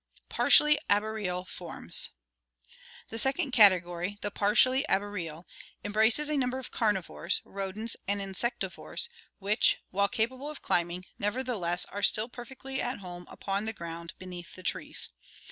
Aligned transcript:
Partially 0.29 0.79
Arboreal 0.89 1.45
Forms.— 1.45 2.09
The 3.11 3.19
second 3.19 3.51
category, 3.51 4.17
the 4.21 4.31
partially 4.31 4.83
arboreal, 4.89 5.45
embraces 5.85 6.27
a 6.27 6.37
number 6.37 6.57
of 6.57 6.71
carnivores, 6.71 7.39
rodents, 7.45 7.95
and 8.07 8.19
insecti 8.19 8.71
vores 8.71 9.09
which, 9.37 9.77
while 9.91 10.07
capa 10.09 10.35
ble 10.37 10.49
of 10.49 10.63
climbing, 10.63 11.05
never 11.19 11.43
theless 11.43 11.85
are 11.91 12.01
still 12.01 12.29
perfectly 12.29 12.81
at 12.81 12.97
home 12.97 13.27
upon 13.29 13.65
the 13.65 13.73
ground 13.73 14.13
beneath 14.17 14.55
the 14.55 14.63
trees. 14.63 15.09